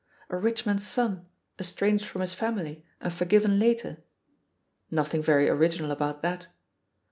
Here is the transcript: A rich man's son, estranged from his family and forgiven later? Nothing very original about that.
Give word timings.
A 0.31 0.35
rich 0.35 0.65
man's 0.65 0.87
son, 0.87 1.27
estranged 1.59 2.05
from 2.07 2.21
his 2.21 2.33
family 2.33 2.83
and 3.01 3.13
forgiven 3.13 3.59
later? 3.59 3.99
Nothing 4.89 5.21
very 5.21 5.47
original 5.47 5.91
about 5.91 6.23
that. 6.23 6.47